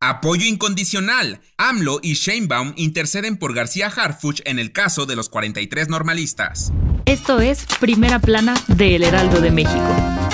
Apoyo 0.00 0.44
incondicional. 0.46 1.40
AMLO 1.56 2.00
y 2.02 2.14
Sheinbaum 2.14 2.74
interceden 2.76 3.38
por 3.38 3.54
García 3.54 3.86
Harfuch 3.88 4.42
en 4.44 4.58
el 4.58 4.72
caso 4.72 5.06
de 5.06 5.16
los 5.16 5.30
43 5.30 5.88
normalistas. 5.88 6.70
Esto 7.06 7.40
es 7.40 7.64
Primera 7.80 8.18
Plana 8.18 8.54
de 8.68 8.96
El 8.96 9.04
Heraldo 9.04 9.40
de 9.40 9.50
México. 9.50 10.25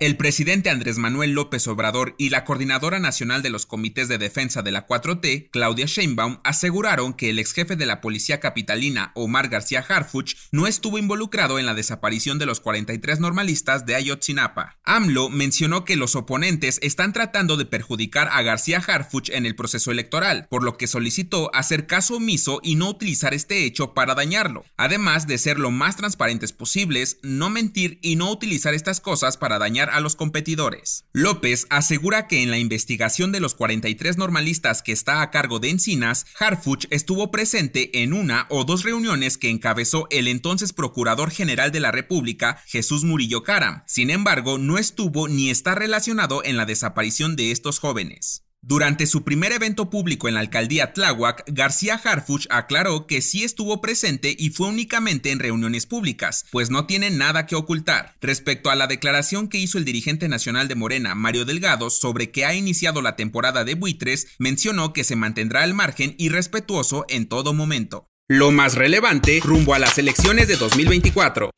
El 0.00 0.16
presidente 0.16 0.70
Andrés 0.70 0.96
Manuel 0.96 1.32
López 1.32 1.68
Obrador 1.68 2.14
y 2.16 2.30
la 2.30 2.46
coordinadora 2.46 2.98
nacional 2.98 3.42
de 3.42 3.50
los 3.50 3.66
comités 3.66 4.08
de 4.08 4.16
defensa 4.16 4.62
de 4.62 4.72
la 4.72 4.86
4T, 4.86 5.50
Claudia 5.50 5.84
Sheinbaum, 5.84 6.38
aseguraron 6.42 7.12
que 7.12 7.28
el 7.28 7.38
ex 7.38 7.52
jefe 7.52 7.76
de 7.76 7.84
la 7.84 8.00
policía 8.00 8.40
capitalina, 8.40 9.12
Omar 9.14 9.50
García 9.50 9.84
Harfuch, 9.86 10.36
no 10.52 10.66
estuvo 10.66 10.96
involucrado 10.96 11.58
en 11.58 11.66
la 11.66 11.74
desaparición 11.74 12.38
de 12.38 12.46
los 12.46 12.60
43 12.60 13.20
normalistas 13.20 13.84
de 13.84 13.94
Ayotzinapa. 13.94 14.78
AMLO 14.84 15.28
mencionó 15.28 15.84
que 15.84 15.96
los 15.96 16.16
oponentes 16.16 16.78
están 16.80 17.12
tratando 17.12 17.58
de 17.58 17.66
perjudicar 17.66 18.30
a 18.32 18.40
García 18.40 18.78
Harfuch 18.78 19.28
en 19.28 19.44
el 19.44 19.54
proceso 19.54 19.90
electoral, 19.90 20.46
por 20.48 20.62
lo 20.62 20.78
que 20.78 20.86
solicitó 20.86 21.54
hacer 21.54 21.86
caso 21.86 22.16
omiso 22.16 22.60
y 22.62 22.76
no 22.76 22.88
utilizar 22.88 23.34
este 23.34 23.66
hecho 23.66 23.92
para 23.92 24.14
dañarlo, 24.14 24.64
además 24.78 25.26
de 25.26 25.36
ser 25.36 25.58
lo 25.58 25.70
más 25.70 25.96
transparentes 25.96 26.54
posibles, 26.54 27.18
no 27.22 27.50
mentir 27.50 27.98
y 28.00 28.16
no 28.16 28.30
utilizar 28.30 28.72
estas 28.72 29.02
cosas 29.02 29.36
para 29.36 29.58
dañar 29.58 29.89
a 29.90 30.00
los 30.00 30.16
competidores. 30.16 31.04
López 31.12 31.66
asegura 31.70 32.26
que 32.26 32.42
en 32.42 32.50
la 32.50 32.58
investigación 32.58 33.32
de 33.32 33.40
los 33.40 33.54
43 33.54 34.16
normalistas 34.16 34.82
que 34.82 34.92
está 34.92 35.22
a 35.22 35.30
cargo 35.30 35.58
de 35.58 35.70
Encinas, 35.70 36.26
Harfuch 36.38 36.86
estuvo 36.90 37.30
presente 37.30 38.02
en 38.02 38.12
una 38.12 38.46
o 38.50 38.64
dos 38.64 38.82
reuniones 38.82 39.38
que 39.38 39.50
encabezó 39.50 40.06
el 40.10 40.28
entonces 40.28 40.72
Procurador 40.72 41.30
General 41.30 41.72
de 41.72 41.80
la 41.80 41.90
República, 41.90 42.62
Jesús 42.66 43.04
Murillo 43.04 43.42
Caram. 43.42 43.82
Sin 43.86 44.10
embargo, 44.10 44.58
no 44.58 44.78
estuvo 44.78 45.28
ni 45.28 45.50
está 45.50 45.74
relacionado 45.74 46.42
en 46.44 46.56
la 46.56 46.66
desaparición 46.66 47.36
de 47.36 47.50
estos 47.50 47.78
jóvenes. 47.78 48.44
Durante 48.62 49.06
su 49.06 49.24
primer 49.24 49.52
evento 49.52 49.88
público 49.88 50.28
en 50.28 50.34
la 50.34 50.40
alcaldía 50.40 50.92
Tláhuac, 50.92 51.44
García 51.46 51.94
Harfuch 51.94 52.46
aclaró 52.50 53.06
que 53.06 53.22
sí 53.22 53.42
estuvo 53.42 53.80
presente 53.80 54.36
y 54.38 54.50
fue 54.50 54.68
únicamente 54.68 55.30
en 55.30 55.38
reuniones 55.38 55.86
públicas, 55.86 56.44
pues 56.52 56.68
no 56.68 56.84
tiene 56.86 57.10
nada 57.10 57.46
que 57.46 57.56
ocultar. 57.56 58.16
Respecto 58.20 58.70
a 58.70 58.74
la 58.74 58.86
declaración 58.86 59.48
que 59.48 59.58
hizo 59.58 59.78
el 59.78 59.86
dirigente 59.86 60.28
nacional 60.28 60.68
de 60.68 60.74
Morena, 60.74 61.14
Mario 61.14 61.46
Delgado, 61.46 61.88
sobre 61.88 62.30
que 62.30 62.44
ha 62.44 62.54
iniciado 62.54 63.00
la 63.00 63.16
temporada 63.16 63.64
de 63.64 63.74
buitres, 63.74 64.28
mencionó 64.38 64.92
que 64.92 65.04
se 65.04 65.16
mantendrá 65.16 65.62
al 65.62 65.72
margen 65.72 66.14
y 66.18 66.28
respetuoso 66.28 67.06
en 67.08 67.28
todo 67.28 67.54
momento. 67.54 68.08
Lo 68.28 68.50
más 68.50 68.74
relevante 68.74 69.40
rumbo 69.42 69.72
a 69.72 69.78
las 69.78 69.96
elecciones 69.96 70.48
de 70.48 70.56
2024. 70.56 71.50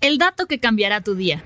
El 0.00 0.18
dato 0.18 0.46
que 0.46 0.60
cambiará 0.60 1.00
tu 1.00 1.16
día. 1.16 1.42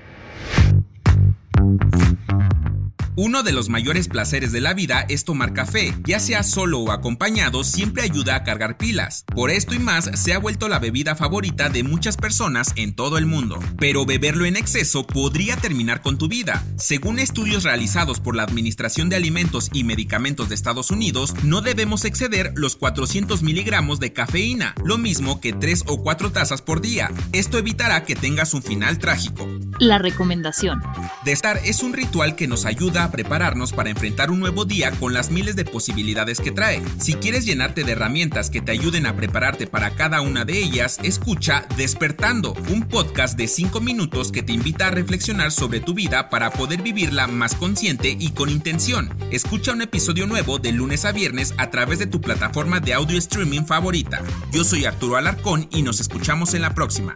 Uno 3.21 3.43
de 3.43 3.51
los 3.51 3.67
mayores 3.67 4.07
placeres 4.07 4.53
de 4.53 4.61
la 4.61 4.73
vida 4.73 5.05
es 5.09 5.25
tomar 5.25 5.51
café, 5.51 5.93
ya 6.05 6.21
sea 6.21 6.41
solo 6.41 6.79
o 6.79 6.93
acompañado, 6.93 7.65
siempre 7.65 8.03
ayuda 8.03 8.33
a 8.35 8.43
cargar 8.45 8.77
pilas. 8.77 9.25
Por 9.35 9.51
esto 9.51 9.75
y 9.75 9.79
más, 9.79 10.09
se 10.13 10.33
ha 10.33 10.39
vuelto 10.39 10.69
la 10.69 10.79
bebida 10.79 11.17
favorita 11.17 11.67
de 11.67 11.83
muchas 11.83 12.15
personas 12.15 12.71
en 12.77 12.95
todo 12.95 13.17
el 13.17 13.25
mundo. 13.25 13.59
Pero 13.77 14.05
beberlo 14.05 14.45
en 14.45 14.55
exceso 14.55 15.05
podría 15.05 15.57
terminar 15.57 16.01
con 16.01 16.17
tu 16.17 16.29
vida. 16.29 16.63
Según 16.77 17.19
estudios 17.19 17.65
realizados 17.65 18.21
por 18.21 18.37
la 18.37 18.43
Administración 18.43 19.09
de 19.09 19.17
Alimentos 19.17 19.69
y 19.73 19.83
Medicamentos 19.83 20.47
de 20.47 20.55
Estados 20.55 20.89
Unidos, 20.89 21.33
no 21.43 21.59
debemos 21.59 22.05
exceder 22.05 22.53
los 22.55 22.77
400 22.77 23.43
miligramos 23.43 23.99
de 23.99 24.13
cafeína, 24.13 24.75
lo 24.85 24.97
mismo 24.97 25.41
que 25.41 25.51
3 25.51 25.83
o 25.87 26.03
4 26.03 26.31
tazas 26.31 26.61
por 26.61 26.79
día. 26.79 27.11
Esto 27.33 27.57
evitará 27.57 28.05
que 28.05 28.15
tengas 28.15 28.53
un 28.53 28.63
final 28.63 28.97
trágico. 28.97 29.45
La 29.77 29.97
recomendación. 29.97 30.81
Destar 31.25 31.59
es 31.65 31.83
un 31.83 31.91
ritual 31.91 32.37
que 32.37 32.47
nos 32.47 32.63
ayuda 32.63 33.08
prepararnos 33.11 33.73
para 33.73 33.89
enfrentar 33.89 34.31
un 34.31 34.39
nuevo 34.39 34.65
día 34.65 34.91
con 34.91 35.13
las 35.13 35.31
miles 35.31 35.55
de 35.55 35.65
posibilidades 35.65 36.39
que 36.39 36.51
trae. 36.51 36.81
Si 36.99 37.13
quieres 37.13 37.45
llenarte 37.45 37.83
de 37.83 37.91
herramientas 37.91 38.49
que 38.49 38.61
te 38.61 38.71
ayuden 38.71 39.05
a 39.05 39.15
prepararte 39.15 39.67
para 39.67 39.91
cada 39.91 40.21
una 40.21 40.45
de 40.45 40.59
ellas, 40.59 40.99
escucha 41.03 41.65
Despertando, 41.77 42.53
un 42.69 42.87
podcast 42.87 43.37
de 43.37 43.47
5 43.47 43.81
minutos 43.81 44.31
que 44.31 44.43
te 44.43 44.53
invita 44.53 44.87
a 44.87 44.91
reflexionar 44.91 45.51
sobre 45.51 45.79
tu 45.79 45.93
vida 45.93 46.29
para 46.29 46.51
poder 46.51 46.81
vivirla 46.81 47.27
más 47.27 47.55
consciente 47.55 48.15
y 48.19 48.31
con 48.31 48.49
intención. 48.49 49.09
Escucha 49.31 49.73
un 49.73 49.81
episodio 49.81 50.27
nuevo 50.27 50.59
de 50.59 50.71
lunes 50.71 51.05
a 51.05 51.11
viernes 51.11 51.53
a 51.57 51.69
través 51.69 51.99
de 51.99 52.07
tu 52.07 52.21
plataforma 52.21 52.79
de 52.79 52.93
audio 52.93 53.17
streaming 53.17 53.65
favorita. 53.65 54.21
Yo 54.51 54.63
soy 54.63 54.85
Arturo 54.85 55.17
Alarcón 55.17 55.67
y 55.71 55.81
nos 55.81 55.99
escuchamos 55.99 56.53
en 56.53 56.61
la 56.61 56.73
próxima. 56.73 57.15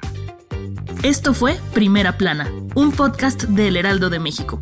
Esto 1.03 1.33
fue 1.33 1.59
Primera 1.73 2.17
Plana, 2.17 2.49
un 2.75 2.91
podcast 2.91 3.43
del 3.43 3.75
Heraldo 3.75 4.09
de 4.09 4.19
México. 4.19 4.61